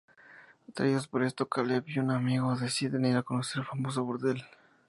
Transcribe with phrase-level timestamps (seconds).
[0.67, 4.43] Atraídos por esto, Caleb y un amigo deciden ir a conocer el famoso burdel.